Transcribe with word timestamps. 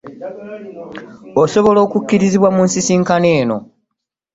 Okusobola 1.37 1.79
okukkirizibwa 1.85 2.49
mu 2.55 2.61
nsisinkano 2.67 3.27
eno. 3.39 3.57